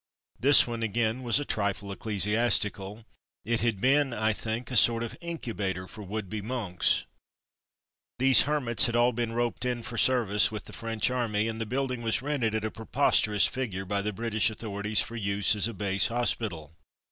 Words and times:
This 0.39 0.65
one, 0.65 0.81
again, 0.81 1.21
was 1.21 1.39
a 1.39 1.45
trifle 1.45 1.91
ecclesiastical— 1.91 3.05
it 3.53 3.61
had 3.61 3.79
been, 3.79 4.13
I 4.13 4.33
think, 4.33 4.71
a 4.71 4.75
sort 4.75 5.03
of 5.03 5.15
incubator 5.21 5.87
for 5.87 6.01
would 6.01 6.27
be 6.27 6.41
monks. 6.41 7.05
134 8.19 8.43
From 8.55 8.65
Mud 8.65 8.77
to 8.77 8.81
Mufti 8.81 8.87
These 8.87 8.87
hermits 8.87 8.87
had 8.87 8.95
all 8.95 9.11
been 9.11 9.33
roped 9.33 9.63
in 9.63 9.83
for 9.83 9.99
service 9.99 10.51
with 10.51 10.63
the 10.63 10.73
French 10.73 11.11
Army, 11.11 11.47
and 11.47 11.61
the 11.61 11.67
building 11.67 12.01
was 12.01 12.23
rented 12.23 12.55
at 12.55 12.65
a 12.65 12.71
preposterous 12.71 13.45
figure 13.45 13.85
by 13.85 14.01
the 14.01 14.11
British 14.11 14.49
authorities 14.49 15.01
for 15.01 15.15
use 15.15 15.55
as 15.55 15.67
a 15.67 15.73
base 15.75 16.07
hospital. 16.07 16.73